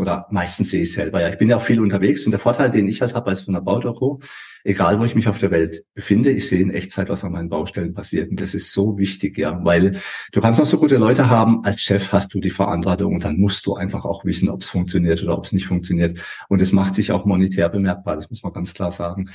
[0.00, 1.20] oder meistens sehe ich selber.
[1.20, 3.42] Ja, ich bin ja auch viel unterwegs und der Vorteil, den ich halt habe als
[3.42, 4.20] von der Baudocho,
[4.64, 7.48] egal wo ich mich auf der Welt befinde, ich sehe in Echtzeit, was an meinen
[7.48, 8.30] Baustellen passiert.
[8.30, 9.98] Und das ist so wichtig, ja, weil
[10.32, 13.38] du kannst noch so gute Leute haben, als Chef hast du die Verantwortung und dann
[13.38, 16.18] musst du einfach auch wissen, ob es funktioniert oder ob es nicht funktioniert.
[16.48, 19.30] Und es macht sich auch monetär bemerkbar, das muss man ganz klar sagen.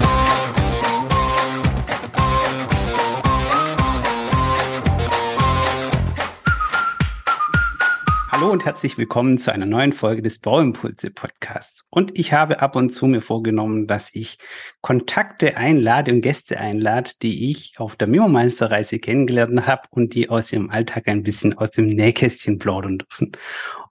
[8.55, 11.83] Und herzlich willkommen zu einer neuen Folge des Bauimpulse Podcasts.
[11.89, 14.37] Und ich habe ab und zu mir vorgenommen, dass ich
[14.79, 20.53] Kontakte einlade und Gäste einlade, die ich auf der Memo-Meisterreise kennengelernt habe und die aus
[20.53, 23.33] ihrem Alltag ein bisschen aus dem Nähkästchen plaudern dürfen.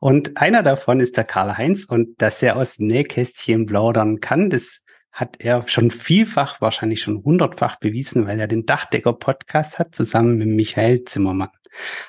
[0.00, 4.80] Und einer davon ist der Karl-Heinz und dass er aus dem Nähkästchen plaudern kann, das
[5.12, 10.48] hat er schon vielfach, wahrscheinlich schon hundertfach bewiesen, weil er den Dachdecker-Podcast hat, zusammen mit
[10.48, 11.51] Michael Zimmermann.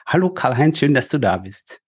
[0.05, 1.81] Hallo Karl-Heinz, schön, dass du da bist.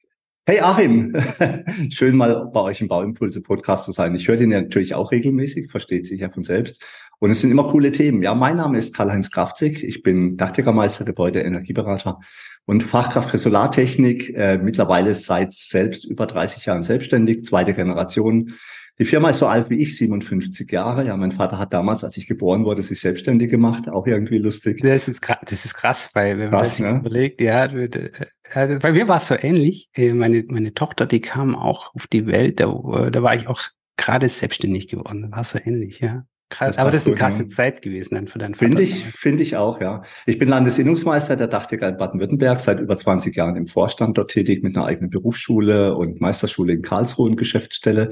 [0.50, 1.14] Hey Achim,
[1.90, 4.16] schön mal bei euch im Bauimpulse Podcast zu sein.
[4.16, 6.82] Ich höre den ja natürlich auch regelmäßig, versteht sich ja von selbst.
[7.20, 8.24] Und es sind immer coole Themen.
[8.24, 9.84] Ja, mein Name ist Karl-Heinz Kraftzig.
[9.84, 12.22] Ich bin Dachdeckermeister, Gebäude, Energieberater
[12.64, 14.38] und Fachkraft für Solartechnik.
[14.38, 18.54] Äh, mittlerweile seit selbst über 30 Jahren selbstständig, zweite Generation.
[19.00, 21.06] Die Firma ist so alt wie ich, 57 Jahre.
[21.06, 23.88] Ja, mein Vater hat damals, als ich geboren wurde, sich selbstständig gemacht.
[23.90, 24.82] Auch irgendwie lustig.
[24.82, 26.98] Das ist krass, das ist krass weil wenn man krass, sich ne?
[26.98, 29.90] überlegt, ja, äh, bei mir war es so ähnlich.
[29.94, 33.62] Äh, meine, meine Tochter, die kam auch auf die Welt, da, da war ich auch
[33.98, 35.32] gerade selbstständig geworden.
[35.32, 36.26] War so ähnlich, ja.
[36.50, 37.48] Krass, das aber das ist eine krasse ja.
[37.50, 38.68] Zeit gewesen dann für deinen Vater.
[38.68, 40.02] Finde ich, finde ich auch, ja.
[40.26, 44.64] Ich bin Landesinnungsmeister der Dachdecker in Baden-Württemberg, seit über 20 Jahren im Vorstand dort tätig
[44.64, 48.10] mit einer eigenen Berufsschule und Meisterschule in Karlsruhe und Geschäftsstelle.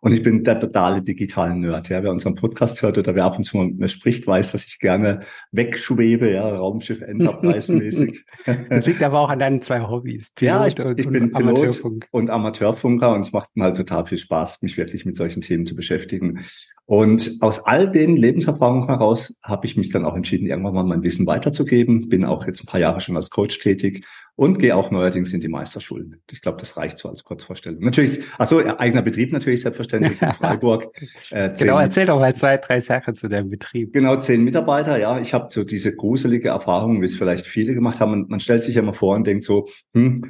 [0.00, 1.88] Und ich bin der totale digitale Nerd.
[1.88, 4.78] Ja, wer unseren Podcast hört oder wer ab und zu mal spricht, weiß, dass ich
[4.78, 8.24] gerne wegschwebe, ja, Raumschiff Enterprise-mäßig.
[8.70, 10.30] das liegt aber auch an deinen zwei Hobbys.
[10.30, 12.08] Pilot ja, ich, und, ich bin und Pilot Amateurfunk.
[12.10, 15.66] und Amateurfunker und es macht mir halt total viel Spaß, mich wirklich mit solchen Themen
[15.66, 16.44] zu beschäftigen.
[16.88, 21.02] Und aus all den Lebenserfahrungen heraus habe ich mich dann auch entschieden, irgendwann mal mein
[21.02, 22.08] Wissen weiterzugeben.
[22.08, 24.04] Bin auch jetzt ein paar Jahre schon als Coach tätig
[24.36, 26.22] und gehe auch neuerdings in die Meisterschulen.
[26.30, 27.82] Ich glaube, das reicht so als Kurzvorstellung.
[27.82, 30.86] Natürlich, also eigener Betrieb natürlich selbstverständlich in Freiburg.
[31.30, 33.92] Äh, genau, erzähl doch mal zwei, drei Sachen zu deinem Betrieb.
[33.92, 35.18] Genau, zehn Mitarbeiter, ja.
[35.18, 38.10] Ich habe so diese gruselige Erfahrung, wie es vielleicht viele gemacht haben.
[38.12, 40.24] Man, man stellt sich ja mal vor und denkt so, hm,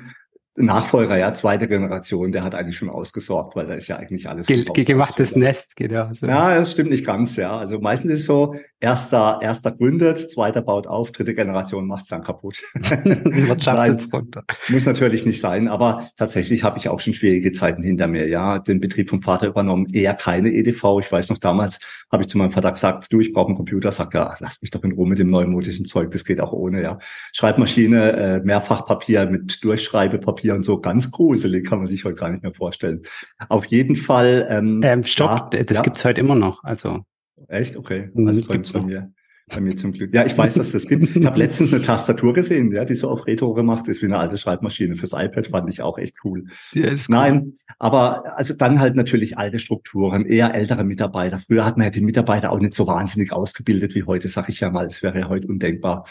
[0.58, 4.46] Nachfolger, ja, zweite Generation, der hat eigentlich schon ausgesorgt, weil da ist ja eigentlich alles.
[4.46, 6.10] Ge gemachtes Nest, genau.
[6.12, 6.26] So.
[6.26, 7.56] Ja, das stimmt nicht ganz, ja.
[7.56, 12.22] Also meistens ist es so, erster, erster gründet, zweiter baut auf, dritte Generation macht's dann
[12.22, 12.62] kaputt.
[12.74, 14.44] Wirtschaftet runter.
[14.68, 18.58] Muss natürlich nicht sein, aber tatsächlich habe ich auch schon schwierige Zeiten hinter mir, ja.
[18.58, 21.00] Den Betrieb vom Vater übernommen, eher keine EDV.
[21.00, 21.80] Ich weiß noch, damals
[22.10, 23.92] habe ich zu meinem Vater gesagt, du, ich brauche einen Computer.
[23.92, 26.82] Sagt er, lasst mich doch in Ruhe mit dem neumodischen Zeug, das geht auch ohne,
[26.82, 26.98] ja.
[27.32, 32.30] Schreibmaschine, äh, Mehrfachpapier mit Durchschreibepapier Papier und so ganz gruselig, kann man sich heute gar
[32.30, 33.02] nicht mehr vorstellen.
[33.48, 34.46] Auf jeden Fall.
[34.48, 35.82] Ähm, ähm, stopp, da, das ja.
[35.82, 36.64] gibt's heute immer noch.
[36.64, 37.04] Also
[37.48, 38.10] echt, okay.
[38.14, 39.12] Mhm, also bei, bei mir,
[39.48, 40.14] bei mir zum Glück.
[40.14, 41.16] Ja, ich weiß, dass das gibt.
[41.16, 44.18] Ich habe letztens eine Tastatur gesehen, ja, die so auf Retro gemacht ist wie eine
[44.18, 46.44] alte Schreibmaschine fürs iPad, fand ich auch echt cool.
[46.72, 47.16] Ja, ist cool.
[47.16, 51.38] Nein, aber also dann halt natürlich alte Strukturen, eher ältere Mitarbeiter.
[51.38, 54.60] Früher hat man ja die Mitarbeiter auch nicht so wahnsinnig ausgebildet wie heute, sag ich
[54.60, 54.86] ja mal.
[54.86, 56.04] Das wäre ja heute undenkbar.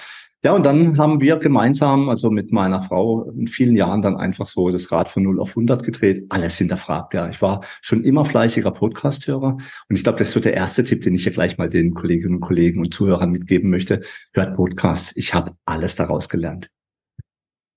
[0.47, 4.45] Ja, und dann haben wir gemeinsam, also mit meiner Frau, in vielen Jahren dann einfach
[4.45, 7.13] so das Rad von 0 auf 100 gedreht, alles hinterfragt.
[7.13, 9.57] Ja, ich war schon immer fleißiger Podcast-Hörer
[9.89, 11.93] und ich glaube, das ist so der erste Tipp, den ich hier gleich mal den
[11.93, 13.99] Kolleginnen und Kollegen und Zuhörern mitgeben möchte.
[14.31, 15.17] Hört Podcasts.
[15.17, 16.69] Ich habe alles daraus gelernt.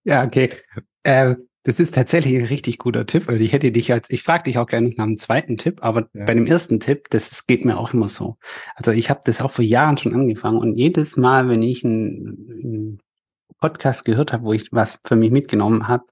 [0.05, 0.51] Ja, okay.
[1.03, 4.45] Äh, das ist tatsächlich ein richtig guter Tipp, weil ich hätte dich als, ich frage
[4.45, 6.25] dich auch gerne nach einem zweiten Tipp, aber ja.
[6.25, 8.37] bei dem ersten Tipp, das, geht mir auch immer so.
[8.75, 13.01] Also ich habe das auch vor Jahren schon angefangen und jedes Mal, wenn ich einen,
[13.61, 16.05] Podcast gehört habe, wo ich was für mich mitgenommen habe,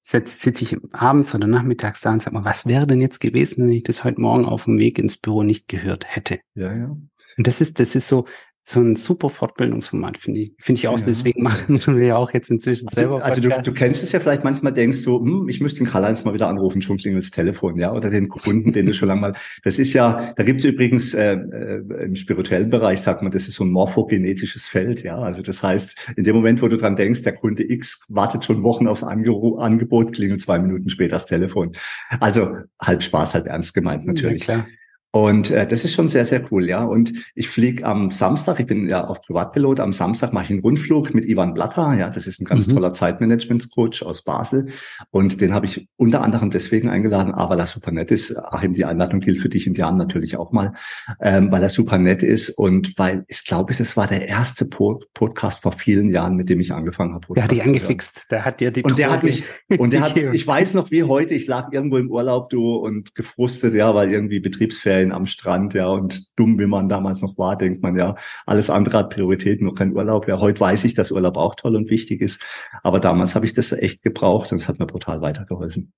[0.00, 3.64] sitze sitz ich abends oder nachmittags da und sag mal, was wäre denn jetzt gewesen,
[3.64, 6.38] wenn ich das heute Morgen auf dem Weg ins Büro nicht gehört hätte?
[6.54, 6.96] Ja, ja.
[7.36, 8.26] Und das ist, das ist so,
[8.66, 10.52] so ein super Fortbildungsformat, finde ich.
[10.58, 10.98] Finde ich auch.
[10.98, 11.04] Ja.
[11.04, 13.24] Deswegen machen wir ja auch jetzt inzwischen also, selber.
[13.24, 16.24] Also du, du kennst es ja vielleicht manchmal, denkst du, hm, ich müsste den Karl-Heinz
[16.24, 19.32] mal wieder anrufen, schon klingelt Telefon, ja, oder den Kunden, den du schon lange mal.
[19.64, 23.48] Das ist ja, da gibt es übrigens äh, äh, im spirituellen Bereich, sagt man, das
[23.48, 25.18] ist so ein morphogenetisches Feld, ja.
[25.18, 28.62] Also das heißt, in dem Moment, wo du dran denkst, der Kunde X wartet schon
[28.62, 29.24] Wochen aufs Ange
[29.58, 31.72] Angebot, klingelt zwei Minuten später das Telefon.
[32.20, 34.46] Also halb Spaß, halb ernst gemeint natürlich.
[34.46, 34.66] Ja, klar.
[35.14, 36.84] Und äh, das ist schon sehr, sehr cool, ja.
[36.84, 40.60] Und ich fliege am Samstag, ich bin ja auch Privatpilot, am Samstag mache ich einen
[40.60, 42.74] Rundflug mit Ivan Blatter, ja, das ist ein ganz mhm.
[42.74, 44.66] toller Zeitmanagement-Coach aus Basel.
[45.10, 48.36] Und den habe ich unter anderem deswegen eingeladen, aber weil er super nett ist.
[48.36, 50.72] Achim, die Einladung gilt für dich und Jan natürlich auch mal,
[51.20, 55.06] ähm, weil er super nett ist und weil ich glaube, es war der erste Pod
[55.14, 57.32] Podcast vor vielen Jahren, mit dem ich angefangen habe.
[57.34, 59.44] Der hat dich angefixt, der hat dir die Und der hat mich,
[59.78, 63.14] und der hat, ich weiß noch wie heute, ich lag irgendwo im Urlaub, du, und
[63.14, 67.36] gefrustet, ja, weil irgendwie Betriebsferien Ferien am Strand, ja, und dumm, wie man damals noch
[67.38, 68.14] war, denkt man ja,
[68.46, 70.26] alles andere hat Priorität, nur kein Urlaub.
[70.28, 72.42] Ja, heute weiß ich, dass Urlaub auch toll und wichtig ist,
[72.82, 75.92] aber damals habe ich das echt gebraucht und es hat mir brutal weitergeholfen.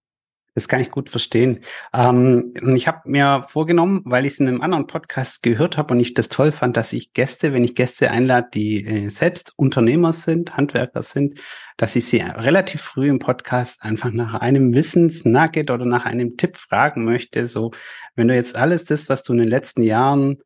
[0.56, 1.61] Das kann ich gut verstehen.
[1.93, 6.00] Ähm, ich habe mir vorgenommen, weil ich es in einem anderen Podcast gehört habe und
[6.00, 10.14] ich das toll fand, dass ich Gäste, wenn ich Gäste einlade, die äh, selbst Unternehmer
[10.14, 11.41] sind, Handwerker sind,
[11.76, 16.56] dass ich sie relativ früh im Podcast einfach nach einem Wissensnugget oder nach einem Tipp
[16.56, 17.44] fragen möchte.
[17.44, 17.73] So,
[18.14, 20.38] wenn du jetzt alles das, was du in den letzten Jahren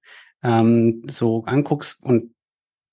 [0.43, 2.35] ähm, so anguckst und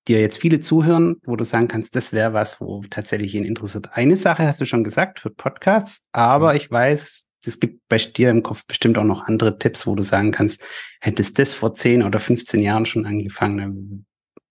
[0.07, 3.89] dir jetzt viele zuhören, wo du sagen kannst, das wäre was, wo tatsächlich ihn interessiert.
[3.93, 6.57] Eine Sache hast du schon gesagt für Podcasts, aber mhm.
[6.57, 10.03] ich weiß, es gibt bei dir im Kopf bestimmt auch noch andere Tipps, wo du
[10.03, 10.61] sagen kannst,
[10.99, 14.05] hättest das vor 10 oder 15 Jahren schon angefangen.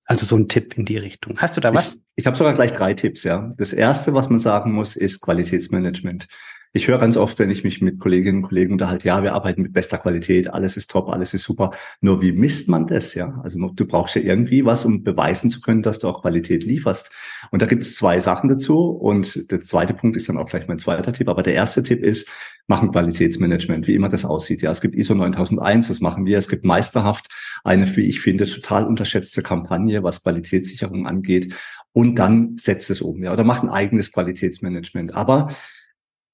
[0.06, 1.36] Also so ein Tipp in die Richtung.
[1.38, 1.94] Hast du da was?
[1.94, 3.50] Ich, ich habe sogar gleich drei Tipps, ja.
[3.58, 6.28] Das erste, was man sagen muss, ist Qualitätsmanagement.
[6.72, 9.62] Ich höre ganz oft, wenn ich mich mit Kolleginnen und Kollegen unterhalte, ja, wir arbeiten
[9.62, 11.70] mit bester Qualität, alles ist top, alles ist super.
[12.00, 13.40] Nur wie misst man das, ja?
[13.42, 17.10] Also du brauchst ja irgendwie was, um beweisen zu können, dass du auch Qualität lieferst.
[17.50, 18.90] Und da gibt es zwei Sachen dazu.
[18.90, 21.28] Und der zweite Punkt ist dann auch gleich mein zweiter Tipp.
[21.28, 22.28] Aber der erste Tipp ist,
[22.66, 24.62] machen Qualitätsmanagement, wie immer das aussieht.
[24.62, 26.38] Ja, es gibt ISO 9001, das machen wir.
[26.38, 27.28] Es gibt meisterhaft
[27.64, 31.54] eine, wie ich finde, total unterschätzte Kampagne, was Qualitätssicherung angeht.
[31.92, 35.14] Und dann setzt es um, ja, oder macht ein eigenes Qualitätsmanagement.
[35.14, 35.48] Aber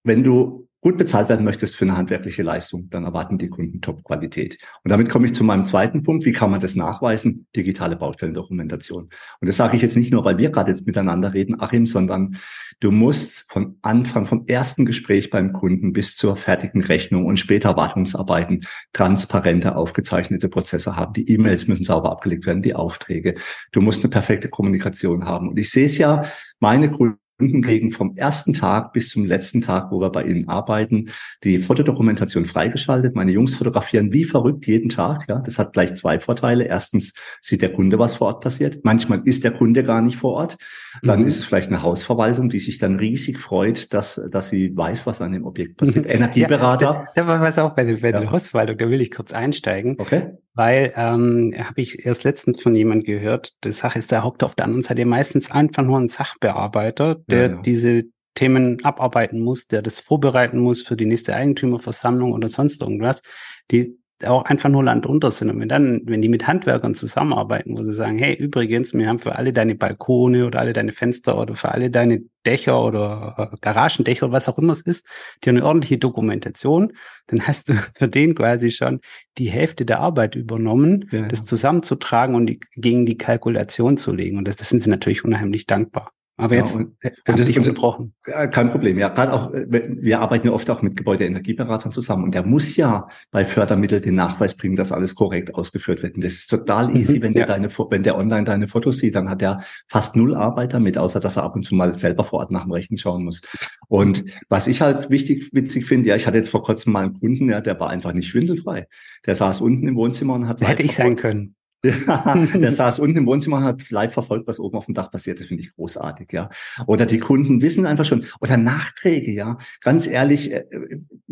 [0.05, 4.59] wenn du gut bezahlt werden möchtest für eine handwerkliche Leistung, dann erwarten die Kunden Top-Qualität.
[4.83, 6.25] Und damit komme ich zu meinem zweiten Punkt.
[6.25, 7.47] Wie kann man das nachweisen?
[7.55, 9.05] Digitale Baustellendokumentation.
[9.05, 12.37] Und das sage ich jetzt nicht nur, weil wir gerade jetzt miteinander reden, Achim, sondern
[12.81, 17.77] du musst von Anfang, vom ersten Gespräch beim Kunden bis zur fertigen Rechnung und später
[17.77, 18.63] Wartungsarbeiten
[18.93, 21.13] transparente, aufgezeichnete Prozesse haben.
[21.13, 23.35] Die E-Mails müssen sauber abgelegt werden, die Aufträge.
[23.71, 25.51] Du musst eine perfekte Kommunikation haben.
[25.51, 26.23] Und ich sehe es ja,
[26.59, 30.49] meine Kunden Kunden kriegen vom ersten Tag bis zum letzten Tag, wo wir bei ihnen
[30.49, 31.07] arbeiten,
[31.43, 33.17] die Fotodokumentation freigeschaltet.
[33.17, 35.25] Meine Jungs fotografieren wie verrückt jeden Tag.
[35.29, 36.67] Ja, das hat gleich zwei Vorteile.
[36.67, 38.85] Erstens sieht der Kunde, was vor Ort passiert.
[38.85, 40.57] Manchmal ist der Kunde gar nicht vor Ort.
[41.03, 41.27] Dann mhm.
[41.27, 45.21] ist es vielleicht eine Hausverwaltung, die sich dann riesig freut, dass, dass sie weiß, was
[45.21, 46.07] an dem Objekt passiert.
[46.09, 46.87] Energieberater.
[46.87, 48.31] Ja, da, da war was auch bei der, bei der ja.
[48.31, 48.79] Hausverwaltung.
[48.79, 49.97] Da will ich kurz einsteigen.
[49.99, 50.31] Okay.
[50.55, 54.55] Weil ähm, habe ich erst letztens von jemand gehört, die Sache ist, der hockt auf
[54.55, 57.63] der anderen Seite meistens einfach nur ein Sachbearbeiter, der ja, ja.
[57.63, 58.05] diese
[58.35, 63.23] Themen abarbeiten muss, der das vorbereiten muss für die nächste Eigentümerversammlung oder sonst irgendwas.
[63.71, 65.51] Die auch einfach nur Land unter sind.
[65.51, 69.19] Und wenn dann, wenn die mit Handwerkern zusammenarbeiten, wo sie sagen, hey, übrigens, wir haben
[69.19, 73.57] für alle deine Balkone oder alle deine Fenster oder für alle deine Dächer oder äh,
[73.61, 75.07] Garagendächer oder was auch immer es ist,
[75.45, 76.93] die eine ordentliche Dokumentation,
[77.27, 79.01] dann hast du für den quasi schon
[79.39, 84.39] die Hälfte der Arbeit übernommen, ja, das zusammenzutragen und die, gegen die Kalkulation zu legen.
[84.39, 86.13] Und das, das sind sie natürlich unheimlich dankbar.
[86.39, 88.15] Aber jetzt ja, und, äh, und dich unterbrochen.
[88.23, 88.99] Kein Problem.
[88.99, 92.77] Ja, gerade auch, äh, wir arbeiten ja oft auch mit Gebäudeenergieberatern zusammen und der muss
[92.77, 96.15] ja bei Fördermitteln den Nachweis bringen, dass alles korrekt ausgeführt wird.
[96.15, 97.45] Und das ist total mhm, easy, mhm, wenn ja.
[97.45, 100.97] der deine, wenn der online deine Fotos sieht, dann hat er fast null Arbeit damit,
[100.97, 103.43] außer dass er ab und zu mal selber vor Ort nach dem Rechten schauen muss.
[103.89, 107.21] Und was ich halt wichtig, witzig finde, ja, ich hatte jetzt vor kurzem mal einen
[107.21, 108.87] Kunden, ja, der war einfach nicht schwindelfrei.
[109.27, 110.67] Der saß unten im Wohnzimmer und hat.
[110.67, 111.55] Hätte ich sein können.
[111.85, 115.11] Ja, der saß unten im Wohnzimmer und hat live verfolgt, was oben auf dem Dach
[115.11, 115.41] passiert.
[115.41, 116.49] Das finde ich großartig, ja.
[116.87, 119.59] Oder die Kunden wissen einfach schon, oder Nachträge, ja.
[119.81, 120.65] Ganz ehrlich, äh,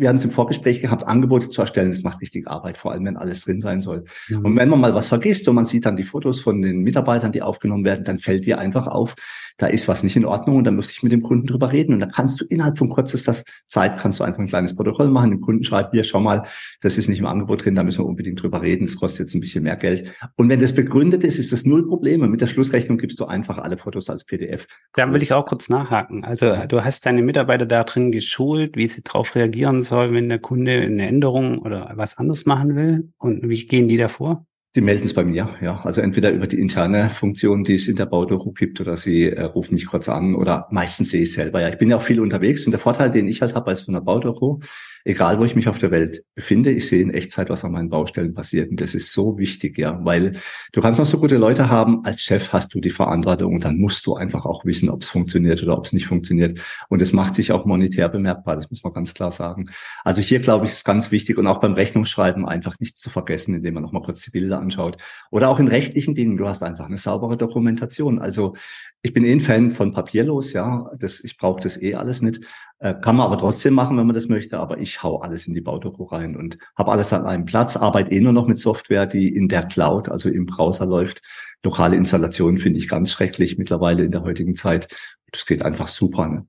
[0.01, 3.05] wir haben es im Vorgespräch gehabt, Angebote zu erstellen, das macht richtig Arbeit, vor allem
[3.05, 4.03] wenn alles drin sein soll.
[4.29, 4.45] Mhm.
[4.45, 7.31] Und wenn man mal was vergisst und man sieht dann die Fotos von den Mitarbeitern,
[7.31, 9.15] die aufgenommen werden, dann fällt dir einfach auf,
[9.59, 11.93] da ist was nicht in Ordnung und dann muss ich mit dem Kunden drüber reden.
[11.93, 13.35] Und dann kannst du innerhalb von kürzester
[13.67, 16.43] Zeit kannst du einfach ein kleines Protokoll machen, dem Kunden schreibt, hier, schau mal,
[16.81, 19.35] das ist nicht im Angebot drin, da müssen wir unbedingt drüber reden, das kostet jetzt
[19.35, 20.11] ein bisschen mehr Geld.
[20.35, 22.27] Und wenn das begründet ist, ist das null Probleme.
[22.27, 24.65] Mit der Schlussrechnung gibst du einfach alle Fotos als PDF.
[24.93, 26.23] Da will ich auch kurz nachhaken.
[26.23, 30.39] Also du hast deine Mitarbeiter da drin geschult, wie sie darauf reagieren sollen, wenn der
[30.39, 33.11] Kunde eine Änderung oder was anderes machen will.
[33.17, 34.45] Und wie gehen die davor?
[34.73, 35.81] Die melden es bei mir, ja.
[35.83, 39.43] Also entweder über die interne Funktion, die es in der Baudoku gibt, oder sie äh,
[39.43, 41.59] rufen mich kurz an oder meistens sehe ich selber.
[41.59, 43.81] Ja, ich bin ja auch viel unterwegs und der Vorteil, den ich halt habe als
[43.81, 44.59] von der Baudoku,
[45.05, 47.89] egal wo ich mich auf der Welt befinde, ich sehe in Echtzeit, was an meinen
[47.89, 48.69] Baustellen passiert.
[48.69, 50.33] Und das ist so wichtig, ja, weil
[50.71, 53.77] du kannst noch so gute Leute haben, als Chef hast du die Verantwortung und dann
[53.77, 56.59] musst du einfach auch wissen, ob es funktioniert oder ob es nicht funktioniert.
[56.89, 59.69] Und es macht sich auch monetär bemerkbar, das muss man ganz klar sagen.
[60.03, 63.55] Also hier, glaube ich, ist ganz wichtig und auch beim Rechnungsschreiben einfach nichts zu vergessen,
[63.55, 64.97] indem man nochmal kurz die Bilder anschaut.
[65.31, 68.19] Oder auch in rechtlichen Dingen, du hast einfach eine saubere Dokumentation.
[68.19, 68.55] Also
[69.01, 70.91] ich bin eh ein Fan von papierlos, ja.
[70.97, 72.41] Das, ich brauche das eh alles nicht.
[72.81, 74.59] Äh, kann man aber trotzdem machen, wenn man das möchte.
[74.59, 77.77] Aber ich hau alles in die Baudoku rein und habe alles an einem Platz.
[77.77, 81.21] Arbeite eh nur noch mit Software, die in der Cloud, also im Browser läuft.
[81.63, 84.87] Lokale Installationen finde ich ganz schrecklich mittlerweile in der heutigen Zeit.
[85.31, 86.27] Das geht einfach super.
[86.27, 86.47] Ne?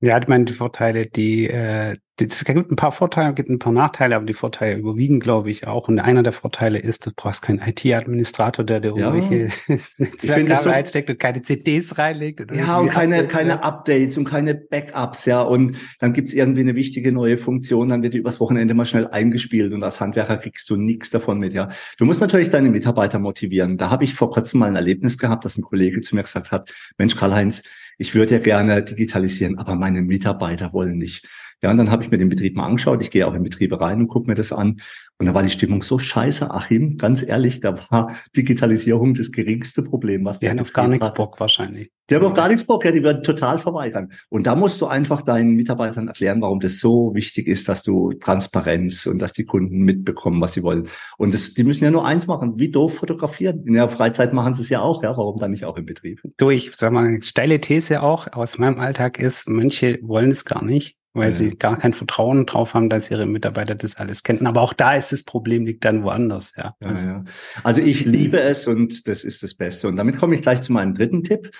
[0.00, 3.72] Ja, ich meine, die Vorteile, die, äh, es gibt ein paar Vorteile, gibt ein paar
[3.72, 5.88] Nachteile, aber die Vorteile überwiegen, glaube ich, auch.
[5.88, 9.14] Und einer der Vorteile ist, du brauchst keinen IT-Administrator, der dir ja.
[9.14, 9.54] irgendwelche
[9.98, 12.50] Netzwerke so, reinsteckt und keine CDs reinlegt.
[12.54, 15.42] ja, und keine, Updates, keine Updates und keine Backups, ja.
[15.42, 19.08] Und dann gibt's irgendwie eine wichtige neue Funktion, dann wird die übers Wochenende mal schnell
[19.08, 21.68] eingespielt und als Handwerker kriegst du nichts davon mit, ja.
[21.98, 23.76] Du musst natürlich deine Mitarbeiter motivieren.
[23.76, 26.50] Da habe ich vor kurzem mal ein Erlebnis gehabt, dass ein Kollege zu mir gesagt
[26.50, 27.62] hat, Mensch, Karl-Heinz,
[27.98, 31.28] ich würde ja gerne digitalisieren, aber meine Mitarbeiter wollen nicht.
[31.62, 33.00] Ja, und dann habe ich mir den Betrieb mal angeschaut.
[33.00, 34.76] Ich gehe auch in Betriebe rein und gucke mir das an.
[35.18, 39.82] Und da war die Stimmung so scheiße, Achim, ganz ehrlich, da war Digitalisierung das geringste
[39.82, 41.90] Problem, was der Die haben auf gar nichts Bock wahrscheinlich.
[42.10, 44.12] Die haben auf gar nichts Bock, ja, die werden total verweigern.
[44.28, 48.12] Und da musst du einfach deinen Mitarbeitern erklären, warum das so wichtig ist, dass du
[48.12, 50.86] Transparenz und dass die Kunden mitbekommen, was sie wollen.
[51.16, 53.64] Und das, die müssen ja nur eins machen, wie doof fotografieren.
[53.66, 56.20] In der Freizeit machen sie es ja auch, ja, warum dann nicht auch im Betrieb?
[56.36, 60.62] Du, ich sag mal, steile These auch aus meinem Alltag ist, manche wollen es gar
[60.62, 61.36] nicht weil ja.
[61.36, 64.46] sie gar kein Vertrauen drauf haben, dass ihre Mitarbeiter das alles kennen.
[64.46, 66.74] Aber auch da ist das Problem, liegt dann woanders, ja.
[66.80, 67.24] ja also, ja.
[67.64, 69.88] also ich liebe es und das ist das Beste.
[69.88, 71.50] Und damit komme ich gleich zu meinem dritten Tipp.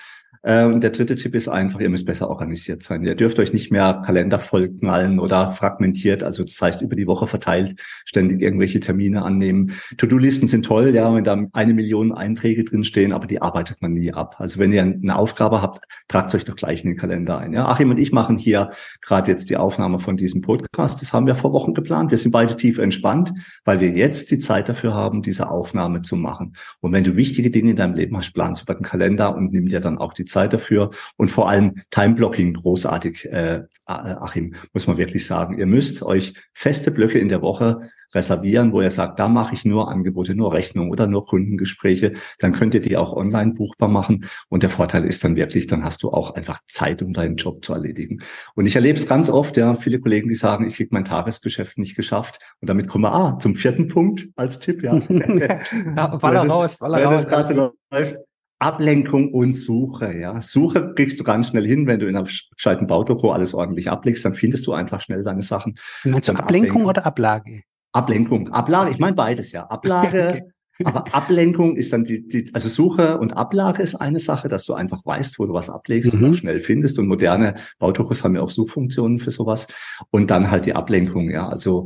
[0.47, 3.03] Äh, und der dritte Tipp ist einfach, ihr müsst besser organisiert sein.
[3.03, 7.27] Ihr dürft euch nicht mehr Kalender vollknallen oder fragmentiert, also das heißt über die Woche
[7.27, 7.75] verteilt,
[8.05, 9.73] ständig irgendwelche Termine annehmen.
[9.97, 14.13] To-Do-Listen sind toll, ja, wenn da eine Million Einträge drinstehen, aber die arbeitet man nie
[14.13, 14.35] ab.
[14.37, 17.51] Also wenn ihr eine Aufgabe habt, tragt euch doch gleich in den Kalender ein.
[17.51, 18.69] Ja, Achim und ich machen hier
[19.01, 21.01] gerade jetzt die Aufnahme von diesem Podcast.
[21.01, 22.11] Das haben wir vor Wochen geplant.
[22.11, 23.33] Wir sind beide tief entspannt,
[23.65, 26.53] weil wir jetzt die Zeit dafür haben, diese Aufnahme zu machen.
[26.79, 29.67] Und wenn du wichtige Dinge in deinem Leben hast, planst über den Kalender und nimm
[29.67, 34.97] dir dann auch die Zeit dafür und vor allem Time-Blocking großartig, äh, Achim, muss man
[34.97, 35.57] wirklich sagen.
[35.57, 37.81] Ihr müsst euch feste Blöcke in der Woche
[38.13, 42.13] reservieren, wo ihr sagt, da mache ich nur Angebote, nur Rechnung oder nur Kundengespräche.
[42.39, 44.25] Dann könnt ihr die auch online buchbar machen.
[44.49, 47.65] Und der Vorteil ist dann wirklich, dann hast du auch einfach Zeit, um deinen Job
[47.65, 48.21] zu erledigen.
[48.55, 51.77] Und ich erlebe es ganz oft, ja, viele Kollegen, die sagen, ich kriege mein Tagesgeschäft
[51.77, 52.39] nicht geschafft.
[52.61, 54.95] Und damit kommen wir ah, zum vierten Punkt als Tipp, ja.
[55.09, 57.27] ja Waller raus, Waller raus.
[57.27, 58.26] Das gerade läuft.
[58.59, 60.41] Ablenkung und Suche, ja.
[60.41, 64.25] Suche kriegst du ganz schnell hin, wenn du in einem gescheiten Baudoku alles ordentlich ablegst,
[64.25, 65.75] dann findest du einfach schnell deine Sachen.
[66.03, 67.63] Meinst du Ablenkung oder Ablage?
[67.91, 68.49] Ablenkung.
[68.49, 69.63] Ablage, ich meine beides, ja.
[69.69, 70.43] Ablage, okay.
[70.83, 74.73] Aber Ablenkung ist dann die, die, also Suche und Ablage ist eine Sache, dass du
[74.73, 76.23] einfach weißt, wo du was ablegst mhm.
[76.23, 76.99] und schnell findest.
[76.99, 79.67] Und moderne Baudokus haben ja auch Suchfunktionen für sowas.
[80.11, 81.47] Und dann halt die Ablenkung, ja.
[81.47, 81.85] Also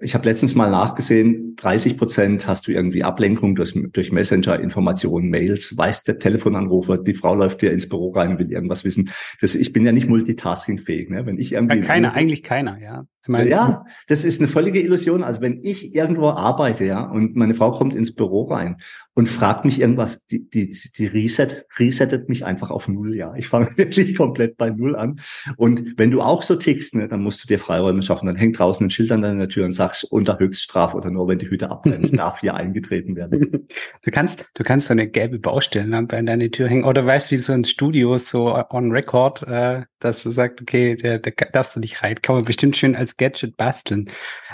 [0.00, 5.30] ich habe letztens mal nachgesehen, 30 Prozent hast du irgendwie Ablenkung durch, durch Messenger, Informationen,
[5.30, 9.10] Mails, weiß der Telefonanrufer, die Frau läuft dir ins Büro rein und will irgendwas wissen.
[9.40, 11.10] Das, ich bin ja nicht multitaskingfähig.
[11.10, 11.26] Ne?
[11.26, 13.04] Wenn ich irgendwie keiner, eigentlich keiner, ja.
[13.28, 15.22] Meine, ja, das ist eine völlige Illusion.
[15.22, 18.76] Also wenn ich irgendwo arbeite, ja, und meine Frau kommt ins Büro rein
[19.14, 23.34] und fragt mich irgendwas, die, die, die Reset, resettet mich einfach auf Null, ja.
[23.36, 25.20] Ich fange wirklich komplett bei Null an.
[25.56, 28.26] Und wenn du auch so tickst, ne, dann musst du dir Freiräume schaffen.
[28.26, 31.38] Dann hängt draußen ein Schild an deiner Tür und sagst unter Höchststrafe oder nur wenn
[31.38, 33.68] die Hütte abbrennt, darf hier eingetreten werden.
[34.02, 37.38] Du kannst, du kannst so eine gelbe Baustellenlampe an deine Tür hängen oder weißt wie
[37.38, 41.80] so ein Studio so on record, äh, dass du sagst, okay, der, der darfst du
[41.80, 44.08] nicht rein, kann man bestimmt schön als Gadget basteln.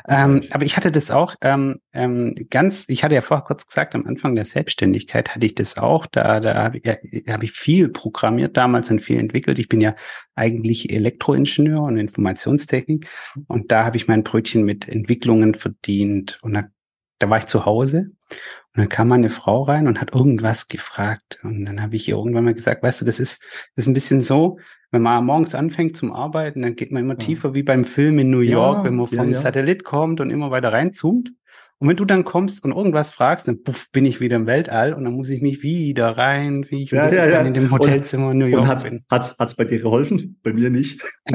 [0.09, 3.95] Ähm, aber ich hatte das auch ähm, ähm, ganz, ich hatte ja vorher kurz gesagt,
[3.95, 6.97] am Anfang der Selbstständigkeit hatte ich das auch, da, da habe ich, ja,
[7.33, 9.59] hab ich viel programmiert damals und viel entwickelt.
[9.59, 9.95] Ich bin ja
[10.35, 13.07] eigentlich Elektroingenieur und Informationstechnik.
[13.47, 16.39] Und da habe ich mein Brötchen mit Entwicklungen verdient.
[16.43, 16.65] Und da,
[17.21, 18.11] da war ich zu Hause
[18.75, 21.39] und dann kam eine Frau rein und hat irgendwas gefragt.
[21.45, 23.41] Und dann habe ich ihr irgendwann mal gesagt, weißt du, das ist,
[23.77, 24.59] das ist ein bisschen so,
[24.91, 27.19] wenn man morgens anfängt zum Arbeiten, dann geht man immer ja.
[27.19, 30.31] tiefer wie beim Film in New York, ja, wenn man vom ja, Satellit kommt und
[30.31, 31.31] immer weiter reinzoomt.
[31.79, 34.93] Und wenn du dann kommst und irgendwas fragst, dann puff, bin ich wieder im Weltall
[34.93, 37.43] und dann muss ich mich wieder rein, wie ich ja, ja, ja.
[37.43, 39.05] in dem Hotelzimmer in New York und hat's, bin.
[39.09, 40.41] Hat's, hat's bei dir geholfen?
[40.43, 41.01] Bei mir nicht.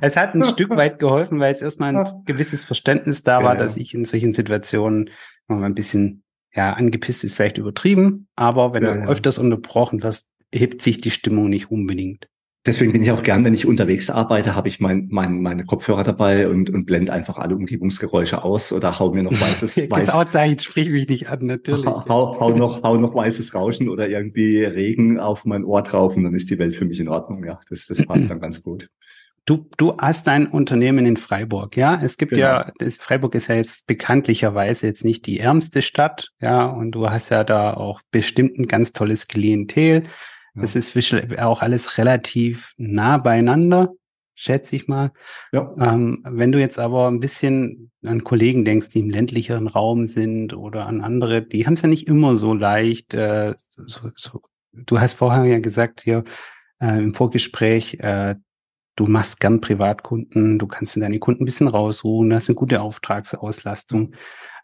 [0.00, 3.76] es hat ein Stück weit geholfen, weil es erstmal ein gewisses Verständnis da war, dass
[3.76, 5.10] ich in solchen Situationen
[5.46, 6.23] mal ein bisschen
[6.54, 9.06] ja, angepisst ist vielleicht übertrieben, aber wenn ja, du ja.
[9.06, 12.28] öfters unterbrochen wirst, hebt sich die Stimmung nicht unbedingt.
[12.66, 16.02] Deswegen bin ich auch gern, wenn ich unterwegs arbeite, habe ich mein, mein, meine Kopfhörer
[16.02, 19.90] dabei und, und blende einfach alle Umgebungsgeräusche aus oder hau mir noch weißes.
[19.90, 21.84] weiß, Outside sprich mich nicht an, natürlich.
[21.84, 26.24] Hau, hau, noch, hau noch weißes Rauschen oder irgendwie Regen auf mein Ohr drauf und
[26.24, 27.44] dann ist die Welt für mich in Ordnung.
[27.44, 28.88] Ja, das, das passt dann ganz gut.
[29.46, 32.00] Du, du hast ein Unternehmen in Freiburg, ja?
[32.02, 32.46] Es gibt genau.
[32.46, 37.10] ja, das, Freiburg ist ja jetzt bekanntlicherweise jetzt nicht die ärmste Stadt, ja, und du
[37.10, 40.04] hast ja da auch bestimmt ein ganz tolles Klientel.
[40.54, 40.96] Das ist
[41.38, 43.92] auch alles relativ nah beieinander,
[44.34, 45.12] schätze ich mal.
[45.52, 45.74] Ja.
[45.78, 50.54] Ähm, wenn du jetzt aber ein bisschen an Kollegen denkst, die im ländlicheren Raum sind
[50.54, 53.14] oder an andere, die haben es ja nicht immer so leicht.
[53.14, 54.42] Äh, so, so.
[54.72, 56.24] Du hast vorher ja gesagt hier
[56.80, 58.36] äh, im Vorgespräch, äh,
[58.96, 62.80] du machst gern Privatkunden, du kannst deine Kunden ein bisschen rausruhen, du hast eine gute
[62.80, 64.14] Auftragsauslastung.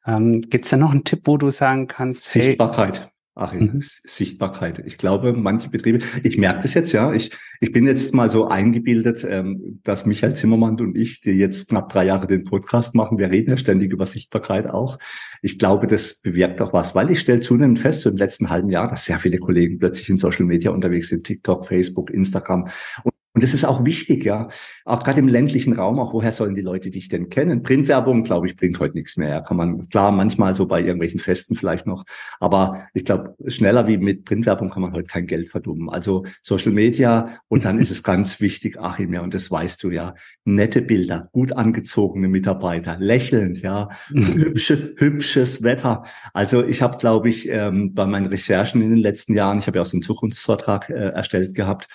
[0.07, 2.25] Ähm, Gibt es da noch einen Tipp, wo du sagen kannst?
[2.25, 3.01] Sichtbarkeit.
[3.01, 3.81] Hey, Achim, mhm.
[3.81, 4.83] Sichtbarkeit.
[4.85, 8.49] Ich glaube, manche Betriebe, ich merke das jetzt, ja, ich, ich bin jetzt mal so
[8.49, 13.19] eingebildet, ähm, dass Michael Zimmermann und ich, die jetzt knapp drei Jahre den Podcast machen,
[13.19, 14.99] wir reden ja ständig über Sichtbarkeit auch.
[15.43, 18.69] Ich glaube, das bewirkt auch was, weil ich stelle zunehmend fest, so im letzten halben
[18.69, 22.69] Jahr, dass sehr viele Kollegen plötzlich in Social Media unterwegs sind, TikTok, Facebook, Instagram.
[23.05, 24.49] Und und das ist auch wichtig, ja.
[24.85, 27.63] Auch gerade im ländlichen Raum, auch woher sollen die Leute dich denn kennen?
[27.63, 29.29] Printwerbung, glaube ich, bringt heute nichts mehr.
[29.29, 29.41] Ja.
[29.41, 32.05] Kann man, klar, manchmal so bei irgendwelchen Festen vielleicht noch.
[32.41, 35.89] Aber ich glaube, schneller wie mit Printwerbung kann man heute kein Geld verdummen.
[35.89, 39.91] Also Social Media und dann ist es ganz wichtig, Achim, ja, und das weißt du
[39.91, 46.05] ja, nette Bilder, gut angezogene Mitarbeiter, lächelnd, ja, hübsche, hübsches Wetter.
[46.35, 49.79] Also ich habe, glaube ich, ähm, bei meinen Recherchen in den letzten Jahren, ich habe
[49.79, 51.87] ja auch so einen Zukunftsvortrag äh, erstellt gehabt,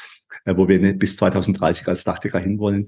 [0.46, 2.88] wo wir bis 2030 als Dachdecker hinwollen.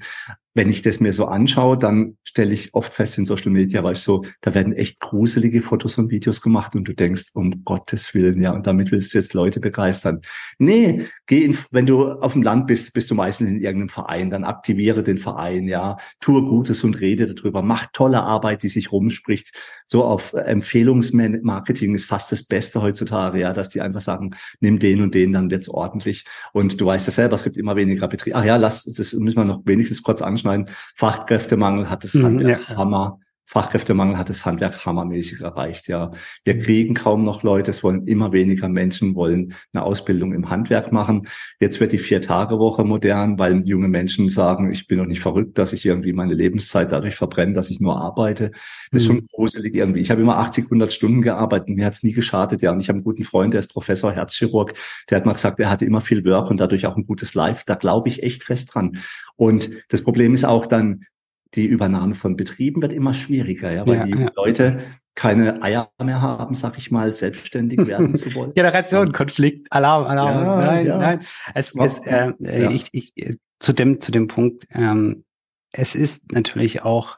[0.58, 3.94] Wenn ich das mir so anschaue, dann stelle ich oft fest in Social Media, weil
[3.94, 8.16] ich so, da werden echt gruselige Fotos und Videos gemacht und du denkst, um Gottes
[8.16, 10.20] Willen, ja, und damit willst du jetzt Leute begeistern.
[10.58, 14.32] Nee, geh in, wenn du auf dem Land bist, bist du meistens in irgendeinem Verein,
[14.32, 18.92] dann aktiviere den Verein, ja, tue Gutes und rede darüber, mach tolle Arbeit, die sich
[18.92, 19.56] rumspricht.
[19.86, 25.02] So auf Empfehlungsmarketing ist fast das Beste heutzutage, ja, dass die einfach sagen, nimm den
[25.02, 26.26] und den, dann wird's ordentlich.
[26.52, 28.36] Und du weißt ja selber, es gibt immer weniger Betriebe.
[28.36, 30.66] Ach ja, lass, das müssen wir noch wenigstens kurz anschneiden.
[30.96, 32.60] Fachkräftemangel hat es mhm, ja.
[32.75, 35.88] Hammer Fachkräftemangel hat das Handwerk hammermäßig erreicht.
[35.88, 36.12] Ja,
[36.44, 37.72] wir kriegen kaum noch Leute.
[37.72, 41.30] Es wollen immer weniger Menschen wollen eine Ausbildung im Handwerk machen.
[41.62, 45.72] Jetzt wird die Vier-Tage-Woche modern, weil junge Menschen sagen, ich bin doch nicht verrückt, dass
[45.72, 48.51] ich irgendwie meine Lebenszeit dadurch verbrenne, dass ich nur arbeite.
[48.92, 49.13] Das ist mhm.
[49.13, 50.01] schon gruselig irgendwie.
[50.01, 51.70] Ich habe immer 80, 100 Stunden gearbeitet.
[51.70, 52.62] Mir hat es nie geschadet.
[52.62, 54.74] Ja, und ich habe einen guten Freund, der ist Professor Herzchirurg.
[55.10, 57.63] Der hat mal gesagt, er hatte immer viel Work und dadurch auch ein gutes Life.
[57.66, 58.98] Da glaube ich echt fest dran.
[59.38, 61.06] Und das Problem ist auch dann,
[61.54, 64.32] die Übernahme von Betrieben wird immer schwieriger, ja, weil ja, die ja.
[64.36, 64.80] Leute
[65.16, 68.54] keine Eier mehr haben, sag ich mal, selbstständig werden zu wollen.
[68.56, 70.62] Generation, Konflikt, Alarm, Alarm.
[70.62, 71.19] Ja, nein, nein.
[71.56, 72.69] Es, es, äh, ja.
[72.69, 73.13] ich, ich,
[73.60, 75.24] zu dem, zu dem Punkt, ähm,
[75.72, 77.17] es ist natürlich auch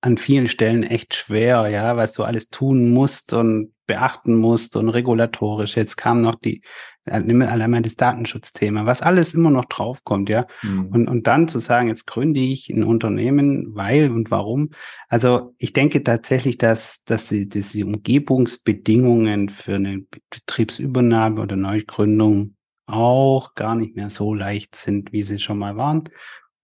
[0.00, 4.88] an vielen Stellen echt schwer, ja, was du alles tun musst und beachten musst und
[4.88, 5.76] regulatorisch.
[5.76, 6.62] Jetzt kam noch die,
[7.10, 10.46] äh, nimm allein mal das Datenschutzthema, was alles immer noch draufkommt, ja.
[10.62, 10.86] Mhm.
[10.86, 14.70] Und, und dann zu sagen, jetzt gründe ich ein Unternehmen, weil und warum.
[15.08, 22.56] Also ich denke tatsächlich, dass, dass die, dass die Umgebungsbedingungen für eine Betriebsübernahme oder Neugründung
[22.86, 26.04] auch gar nicht mehr so leicht sind, wie sie schon mal waren.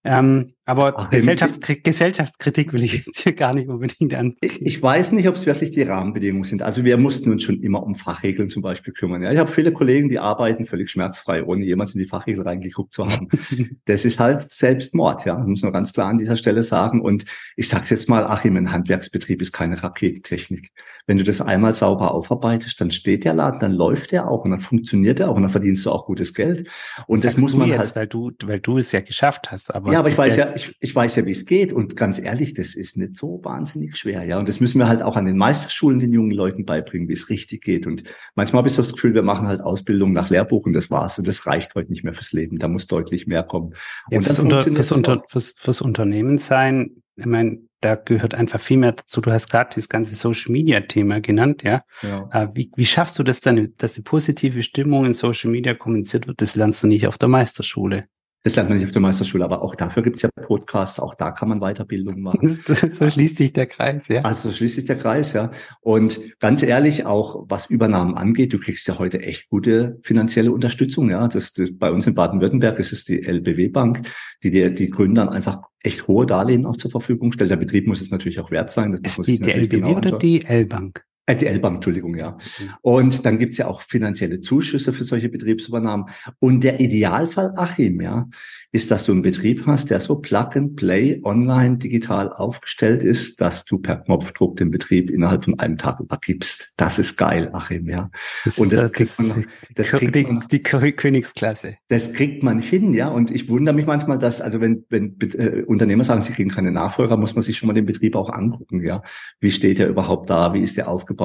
[0.02, 4.34] Ähm, aber Ach, Gesellschaftskritik, Gesellschaftskritik will ich jetzt hier gar nicht unbedingt an.
[4.40, 6.62] Ich weiß nicht, ob es wirklich die Rahmenbedingungen sind.
[6.62, 9.22] Also wir mussten uns schon immer um Fachregeln zum Beispiel kümmern.
[9.22, 12.92] Ja, ich habe viele Kollegen, die arbeiten völlig schmerzfrei, ohne jemals in die Fachregeln reingeguckt
[12.92, 13.28] zu haben.
[13.84, 17.00] das ist halt Selbstmord, ja, das muss man ganz klar an dieser Stelle sagen.
[17.00, 20.72] Und ich sage jetzt mal, Achim, ein Handwerksbetrieb ist keine Raketentechnik.
[21.06, 24.50] Wenn du das einmal sauber aufarbeitest, dann steht der Laden, dann läuft der auch und
[24.50, 26.68] dann funktioniert er auch und dann verdienst du auch gutes Geld.
[27.06, 29.72] Und das, das muss man jetzt, halt, weil du, weil du es ja geschafft hast.
[29.72, 31.72] Aber ja, aber ich weiß ja, ich, ich weiß ja, wie es geht.
[31.72, 34.24] Und ganz ehrlich, das ist nicht so wahnsinnig schwer.
[34.24, 37.12] Ja, und das müssen wir halt auch an den Meisterschulen den jungen Leuten beibringen, wie
[37.12, 37.86] es richtig geht.
[37.86, 38.02] Und
[38.34, 41.18] manchmal habe ich so das Gefühl, wir machen halt Ausbildung nach Lehrbuch und das war's.
[41.18, 42.58] Und das reicht heute nicht mehr fürs Leben.
[42.58, 43.74] Da muss deutlich mehr kommen.
[44.10, 48.60] Ja, und fürs, unter, fürs, unter, fürs, fürs Unternehmen sein, ich meine, da gehört einfach
[48.60, 49.20] viel mehr dazu.
[49.20, 51.82] Du hast gerade das ganze Social Media Thema genannt, ja.
[52.02, 52.28] ja.
[52.32, 56.26] Äh, wie, wie schaffst du das dann, dass die positive Stimmung in Social Media kommuniziert
[56.26, 56.42] wird?
[56.42, 58.08] Das lernst du nicht auf der Meisterschule.
[58.46, 61.16] Das lernt man nicht auf der Meisterschule, aber auch dafür gibt es ja Podcasts, auch
[61.16, 62.46] da kann man Weiterbildung machen.
[62.46, 64.20] so schließt sich der Kreis, ja.
[64.20, 65.50] Also so schließt sich der Kreis, ja.
[65.80, 71.10] Und ganz ehrlich, auch was Übernahmen angeht, du kriegst ja heute echt gute finanzielle Unterstützung,
[71.10, 71.26] ja.
[71.26, 74.02] Das, das bei uns in Baden-Württemberg ist es die LBW Bank,
[74.44, 77.50] die dir die Gründern einfach echt hohe Darlehen auch zur Verfügung stellt.
[77.50, 78.96] Der Betrieb muss es natürlich auch wert sein.
[79.02, 81.04] Das ist die, die LBW genau oder die L-Bank?
[81.26, 82.32] RTL Bank, Entschuldigung, ja.
[82.32, 82.70] Mhm.
[82.82, 86.06] Und dann gibt's ja auch finanzielle Zuschüsse für solche Betriebsübernahmen.
[86.38, 88.28] Und der Idealfall, Achim, ja,
[88.70, 93.40] ist, dass du einen Betrieb hast, der so Plug and Play online digital aufgestellt ist,
[93.40, 96.74] dass du per Knopfdruck den Betrieb innerhalb von einem Tag übergibst.
[96.76, 98.08] Das ist geil, Achim, ja.
[98.44, 101.76] Das und das, das kriegt man, das kriegt man, die Königsklasse.
[101.88, 103.08] Das kriegt man hin, ja.
[103.08, 106.70] Und ich wundere mich manchmal, dass, also wenn, wenn äh, Unternehmer sagen, sie kriegen keine
[106.70, 109.02] Nachfolger, muss man sich schon mal den Betrieb auch angucken, ja.
[109.40, 110.54] Wie steht der überhaupt da?
[110.54, 111.15] Wie ist der aufgebaut?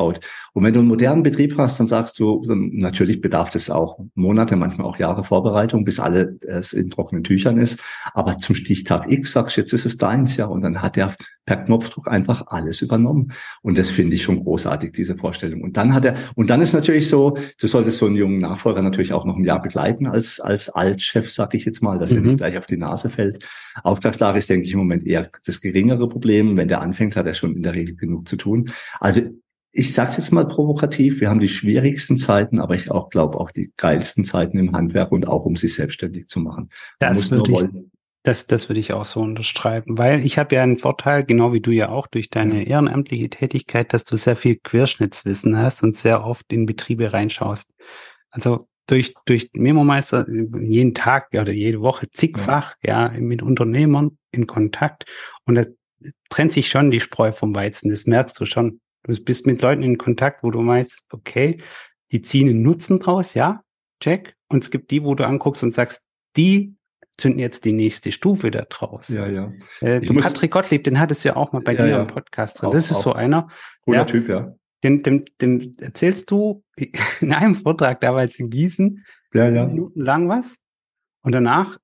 [0.53, 4.55] Und wenn du einen modernen Betrieb hast, dann sagst du, natürlich bedarf es auch Monate,
[4.55, 7.81] manchmal auch Jahre Vorbereitung, bis alle es in trockenen Tüchern ist.
[8.13, 10.45] Aber zum Stichtag X sagst du, jetzt ist es deins, ja.
[10.45, 11.13] Und dann hat er
[11.45, 13.31] per Knopfdruck einfach alles übernommen.
[13.61, 15.61] Und das finde ich schon großartig, diese Vorstellung.
[15.61, 18.81] Und dann hat er, und dann ist natürlich so, du solltest so einen jungen Nachfolger
[18.81, 22.17] natürlich auch noch ein Jahr begleiten als, als Altchef, sag ich jetzt mal, dass mhm.
[22.17, 23.47] er nicht gleich auf die Nase fällt.
[23.83, 26.55] Auftragslage ist, denke ich, im Moment eher das geringere Problem.
[26.57, 28.69] Wenn der anfängt, hat er schon in der Regel genug zu tun.
[28.99, 29.21] Also
[29.71, 33.39] ich sage es jetzt mal provokativ, wir haben die schwierigsten Zeiten, aber ich auch glaube
[33.39, 36.69] auch die geilsten Zeiten im Handwerk und auch um sich selbstständig zu machen.
[36.99, 37.65] das würde ich,
[38.23, 41.61] das, das würde ich auch so unterschreiben, weil ich habe ja einen Vorteil, genau wie
[41.61, 46.25] du ja auch, durch deine ehrenamtliche Tätigkeit, dass du sehr viel Querschnittswissen hast und sehr
[46.25, 47.69] oft in Betriebe reinschaust.
[48.29, 53.11] Also durch, durch Memo-Meister jeden Tag oder jede Woche zigfach, ja.
[53.13, 55.05] ja, mit Unternehmern in Kontakt
[55.45, 55.63] und da
[56.29, 58.80] trennt sich schon die Spreu vom Weizen, das merkst du schon.
[59.03, 61.57] Du bist mit Leuten in Kontakt, wo du meinst, okay,
[62.11, 63.63] die ziehen einen Nutzen draus, ja,
[63.99, 64.35] check.
[64.47, 66.01] Und es gibt die, wo du anguckst und sagst,
[66.37, 66.75] die
[67.17, 69.07] zünden jetzt die nächste Stufe da draus.
[69.09, 69.51] Ja, ja.
[69.81, 72.01] Äh, du Patrick Gottlieb, den hattest du ja auch mal bei ja, dir ja.
[72.01, 72.69] im Podcast drin.
[72.69, 73.47] Auch, das ist so einer.
[73.81, 74.53] Cooler der, Typ, ja.
[74.83, 76.63] Den, dem, dem erzählst du
[77.21, 79.65] in einem Vortrag damals in Gießen ja, ja.
[79.65, 80.57] Minuten lang was
[81.21, 81.77] und danach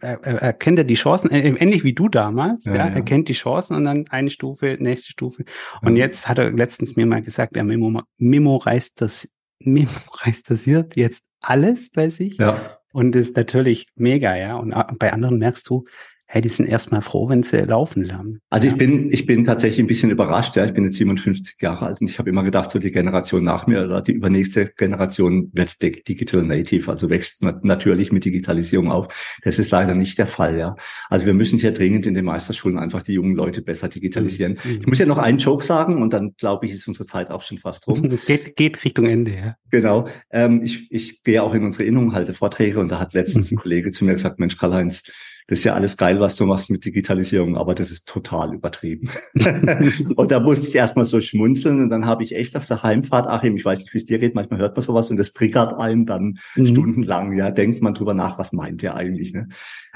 [0.00, 3.28] er, er, erkennt er die Chancen, äh, ähnlich wie du damals, ja, ja, ja, erkennt
[3.28, 5.44] die Chancen und dann eine Stufe, nächste Stufe.
[5.82, 9.28] Und jetzt hat er letztens mir mal gesagt, er memo, memoreist das,
[9.60, 12.38] memorisiert jetzt alles bei sich.
[12.38, 12.78] Ja.
[12.92, 14.56] Und ist natürlich mega, ja.
[14.56, 15.84] Und äh, bei anderen merkst du,
[16.32, 18.40] hey, die sind erstmal froh, wenn sie laufen lernen.
[18.48, 20.64] Also ich bin, ich bin tatsächlich ein bisschen überrascht, ja.
[20.64, 23.66] Ich bin jetzt 57 Jahre alt und ich habe immer gedacht, so die Generation nach
[23.66, 29.38] mir oder die übernächste Generation wird Digital Native, also wächst natürlich mit Digitalisierung auf.
[29.44, 30.74] Das ist leider nicht der Fall, ja.
[31.10, 34.56] Also wir müssen hier dringend in den Meisterschulen einfach die jungen Leute besser digitalisieren.
[34.64, 34.78] Mhm.
[34.80, 37.42] Ich muss ja noch einen Joke sagen und dann glaube ich, ist unsere Zeit auch
[37.42, 38.08] schon fast rum.
[38.26, 39.56] geht, geht Richtung Ende, ja.
[39.70, 40.08] Genau.
[40.30, 43.58] Ähm, ich, ich gehe auch in unsere Innungen, halte Vorträge und da hat letztens mhm.
[43.58, 45.02] ein Kollege zu mir gesagt, Mensch, Karl-Heinz,
[45.46, 49.10] das ist ja alles geil, was du machst mit Digitalisierung, aber das ist total übertrieben.
[50.16, 53.26] und da musste ich erstmal so schmunzeln und dann habe ich echt auf der Heimfahrt,
[53.26, 55.78] Achim, ich weiß nicht, wie es dir geht, manchmal hört man sowas und das triggert
[55.78, 56.66] einen dann mhm.
[56.66, 59.48] stundenlang, ja, denkt man drüber nach, was meint der eigentlich, ne?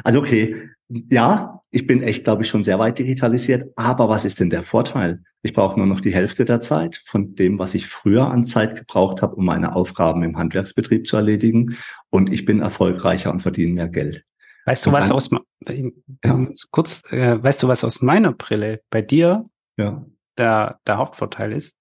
[0.05, 0.57] Also okay,
[0.89, 4.63] ja, ich bin echt, glaube ich, schon sehr weit digitalisiert, aber was ist denn der
[4.63, 5.23] Vorteil?
[5.43, 8.79] Ich brauche nur noch die Hälfte der Zeit von dem, was ich früher an Zeit
[8.79, 11.77] gebraucht habe, um meine Aufgaben im Handwerksbetrieb zu erledigen
[12.11, 14.25] und ich bin erfolgreicher und verdiene mehr Geld.
[14.67, 15.31] Weißt du, was aus
[15.69, 16.47] ja.
[16.73, 19.45] kurz, äh, weißt du, was aus meiner Brille bei dir
[19.77, 20.05] ja.
[20.37, 21.73] der, der Hauptvorteil ist?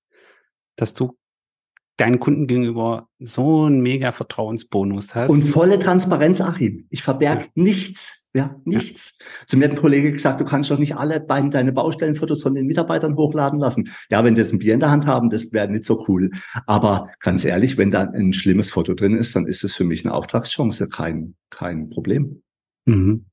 [0.76, 1.18] Dass du
[1.98, 5.32] deinen Kunden gegenüber so einen mega Vertrauensbonus hast.
[5.32, 6.86] Und volle Transparenz, Achim.
[6.90, 7.48] Ich verberg ja.
[7.56, 8.30] nichts.
[8.36, 9.18] Ja, nichts.
[9.18, 9.26] Ja.
[9.48, 12.68] Zu mir hat ein Kollege gesagt, du kannst doch nicht alle deine Baustellenfotos von den
[12.68, 13.90] Mitarbeitern hochladen lassen.
[14.12, 16.30] Ja, wenn sie jetzt ein Bier in der Hand haben, das wäre nicht so cool.
[16.68, 20.04] Aber ganz ehrlich, wenn da ein schlimmes Foto drin ist, dann ist es für mich
[20.04, 22.42] eine Auftragschance, kein, kein Problem.
[22.86, 23.26] Mhm.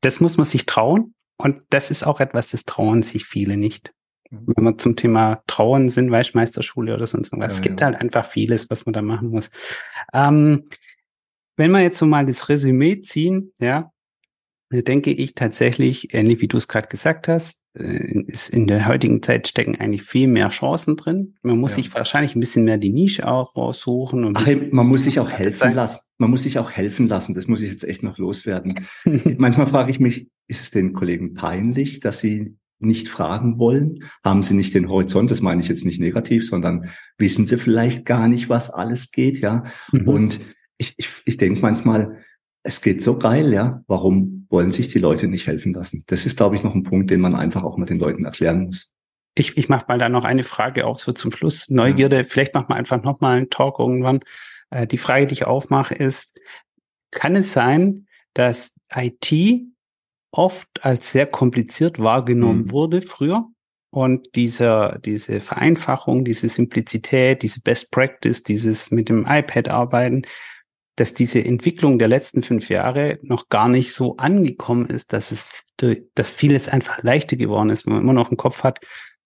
[0.00, 1.14] Das muss man sich trauen.
[1.38, 3.92] Und das ist auch etwas, das trauen sich viele nicht.
[4.30, 4.54] Mhm.
[4.54, 7.52] Wenn wir zum Thema Trauen sind, Weichmeisterschule oder sonst irgendwas.
[7.52, 7.86] Ja, es gibt ja.
[7.86, 9.50] halt einfach vieles, was man da machen muss.
[10.12, 10.68] Ähm,
[11.56, 13.92] wenn wir jetzt so mal das Resümee ziehen, ja,
[14.70, 19.48] denke ich tatsächlich, ähnlich wie du es gerade gesagt hast, ist in der heutigen Zeit
[19.48, 21.34] stecken eigentlich viel mehr Chancen drin.
[21.42, 21.76] Man muss ja.
[21.76, 24.24] sich wahrscheinlich ein bisschen mehr die Nische auch raussuchen.
[24.24, 25.74] Und Ach, man muss sich auch helfen sein.
[25.74, 26.00] lassen.
[26.18, 27.34] Man muss sich auch helfen lassen.
[27.34, 28.86] Das muss ich jetzt echt noch loswerden.
[29.38, 34.04] Manchmal frage ich mich, ist es den Kollegen peinlich, dass sie nicht fragen wollen?
[34.24, 35.30] Haben sie nicht den Horizont?
[35.30, 39.40] Das meine ich jetzt nicht negativ, sondern wissen sie vielleicht gar nicht, was alles geht,
[39.40, 39.64] ja?
[39.92, 40.08] Mhm.
[40.08, 40.40] Und
[40.78, 42.18] ich, ich, ich denke manchmal,
[42.62, 43.82] es geht so geil, ja.
[43.86, 46.04] Warum wollen sich die Leute nicht helfen lassen?
[46.06, 48.66] Das ist, glaube ich, noch ein Punkt, den man einfach auch mal den Leuten erklären
[48.66, 48.90] muss.
[49.34, 51.68] Ich, ich mache mal da noch eine Frage auf, so zum Schluss.
[51.68, 52.24] Neugierde, ja.
[52.24, 54.20] vielleicht machen wir einfach noch mal einen Talk irgendwann.
[54.70, 56.40] Äh, die Frage, die ich aufmache, ist,
[57.10, 59.32] kann es sein, dass IT
[60.30, 62.70] oft als sehr kompliziert wahrgenommen mhm.
[62.70, 63.46] wurde früher?
[63.90, 70.22] Und diese, diese Vereinfachung, diese Simplizität, diese Best Practice, dieses mit dem iPad arbeiten,
[70.96, 75.50] dass diese Entwicklung der letzten fünf Jahre noch gar nicht so angekommen ist, dass es,
[76.14, 78.80] dass vieles einfach leichter geworden ist, wenn man immer noch im Kopf hat,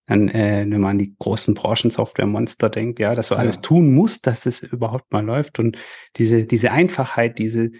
[0.06, 3.40] an, äh, wenn man an die großen Branchensoftware-Monster denkt, ja, dass du ja.
[3.40, 5.60] alles tun musst, dass das überhaupt mal läuft.
[5.60, 5.78] Und
[6.16, 7.70] diese, diese Einfachheit, diese,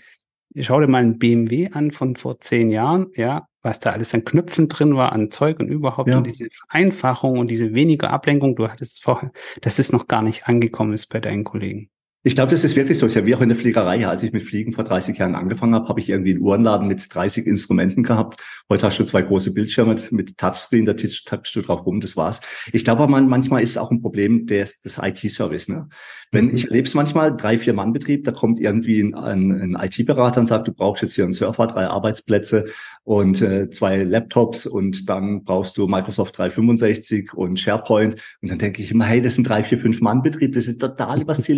[0.57, 4.25] schau dir mal ein BMW an von vor zehn Jahren, ja, was da alles an
[4.25, 6.19] Knöpfen drin war, an Zeug und überhaupt ja.
[6.19, 10.47] und diese Vereinfachung und diese weniger Ablenkung, du hattest vorher, dass es noch gar nicht
[10.47, 11.91] angekommen ist bei deinen Kollegen.
[12.23, 13.07] Ich glaube, das ist wirklich so.
[13.07, 14.07] Ist ja wie auch in der Fliegerei.
[14.07, 17.15] Als ich mit Fliegen vor 30 Jahren angefangen habe, habe ich irgendwie einen Uhrenladen mit
[17.15, 18.43] 30 Instrumenten gehabt.
[18.69, 22.41] Heute hast du zwei große Bildschirme mit Touchscreen, da tippst du drauf rum, das war's.
[22.75, 25.69] Ich glaube aber manchmal ist es auch ein Problem des, des IT-Service.
[25.69, 25.89] Ne?
[26.31, 26.55] Wenn mhm.
[26.55, 30.47] ich erlebe es manchmal, drei, vier Mann-Betrieb, da kommt irgendwie ein, ein, ein IT-Berater und
[30.47, 32.67] sagt, du brauchst jetzt hier einen Surfer, drei Arbeitsplätze
[33.03, 38.17] und äh, zwei Laptops und dann brauchst du Microsoft 365 und SharePoint.
[38.43, 41.23] Und dann denke ich immer, hey, das sind drei, vier, fünf Mann-Betrieb, das ist total
[41.23, 41.57] übers Ziel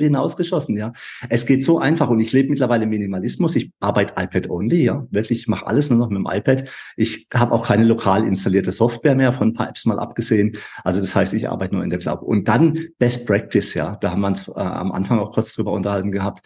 [0.53, 0.93] hinausgeschossen, ja.
[1.29, 3.57] Es geht so einfach und ich lebe mittlerweile Minimalismus.
[3.57, 5.07] Ich arbeite iPad-only, ja.
[5.11, 6.69] Wirklich, ich mache alles nur noch mit dem iPad.
[6.97, 10.57] Ich habe auch keine lokal installierte Software mehr, von Pipes mal abgesehen.
[10.85, 12.23] Also das heißt, ich arbeite nur in der Cloud.
[12.23, 13.97] Und dann Best Practice, ja.
[14.01, 16.43] Da haben wir uns äh, am Anfang auch kurz drüber unterhalten gehabt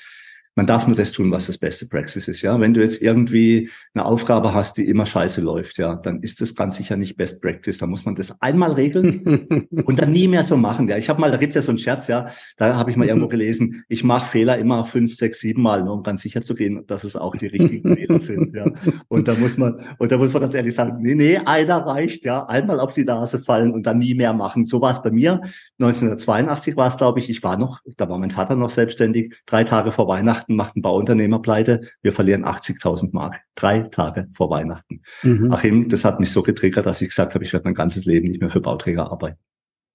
[0.57, 2.40] man darf nur das tun, was das beste Praxis ist.
[2.40, 6.40] Ja, wenn du jetzt irgendwie eine Aufgabe hast, die immer scheiße läuft, ja, dann ist
[6.40, 7.77] das ganz sicher nicht Best Practice.
[7.77, 10.88] Da muss man das einmal regeln und dann nie mehr so machen.
[10.88, 13.07] Ja, ich habe mal, da gibt's ja so einen Scherz, ja, da habe ich mal
[13.07, 16.55] irgendwo gelesen, ich mache Fehler immer fünf, sechs, sieben Mal, nur um ganz sicher zu
[16.55, 18.55] gehen, dass es auch die richtigen Fehler sind.
[18.55, 18.64] Ja,
[19.09, 22.25] und da muss man und da muss man ganz ehrlich sagen, nee, nee, einer reicht,
[22.25, 24.64] ja, einmal auf die Nase fallen und dann nie mehr machen.
[24.64, 25.42] So war es bei mir.
[25.79, 27.29] 1982 war es, glaube ich.
[27.29, 30.76] Ich war noch, da war mein Vater noch selbstständig, drei Tage vor Weihnachten Weihnachten macht
[30.76, 33.40] ein Bauunternehmer pleite, wir verlieren 80.000 Mark.
[33.54, 35.02] Drei Tage vor Weihnachten.
[35.22, 35.52] Mhm.
[35.52, 38.28] Achim, das hat mich so getriggert, dass ich gesagt habe, ich werde mein ganzes Leben
[38.28, 39.38] nicht mehr für Bauträger arbeiten.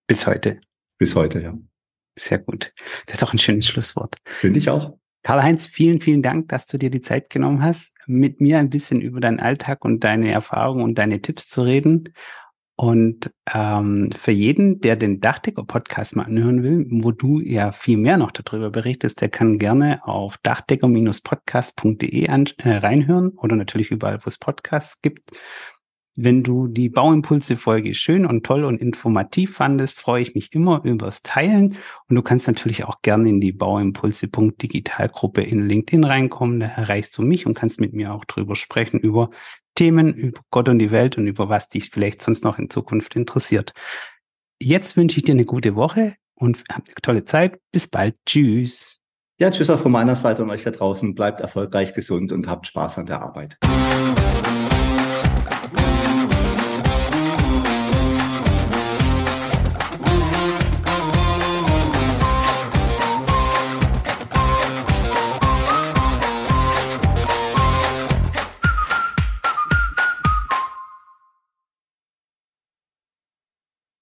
[0.08, 0.60] Bis heute.
[0.98, 1.58] Bis heute, ja.
[2.18, 2.74] Sehr gut.
[3.06, 4.18] Das ist doch ein schönes Schlusswort.
[4.26, 4.98] Finde ich auch.
[5.24, 9.02] Karl-Heinz, vielen, vielen Dank, dass du dir die Zeit genommen hast, mit mir ein bisschen
[9.02, 12.10] über deinen Alltag und deine Erfahrungen und deine Tipps zu reden.
[12.82, 18.18] Und ähm, für jeden, der den Dachdecker-Podcast mal anhören will, wo du ja viel mehr
[18.18, 24.40] noch darüber berichtest, der kann gerne auf dachdecker-podcast.de äh, reinhören oder natürlich überall, wo es
[24.40, 25.30] Podcasts gibt.
[26.16, 31.22] Wenn du die Bauimpulse-Folge schön und toll und informativ fandest, freue ich mich immer übers
[31.22, 31.78] Teilen.
[32.10, 36.60] Und du kannst natürlich auch gerne in die Bauimpulse.digitalgruppe in LinkedIn reinkommen.
[36.60, 39.30] Da erreichst du mich und kannst mit mir auch drüber sprechen, über
[39.76, 43.16] Themen, über Gott und die Welt und über was dich vielleicht sonst noch in Zukunft
[43.16, 43.74] interessiert.
[44.62, 47.60] Jetzt wünsche ich dir eine gute Woche und habt eine tolle Zeit.
[47.72, 48.16] Bis bald.
[48.26, 49.00] Tschüss.
[49.40, 51.16] Ja, tschüss auch von meiner Seite und euch da draußen.
[51.16, 53.58] Bleibt erfolgreich gesund und habt Spaß an der Arbeit.